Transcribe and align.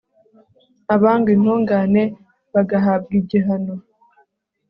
abanga 0.95 1.27
intungane 1.35 2.03
bagahabwa 2.53 3.13
igihano 3.21 3.73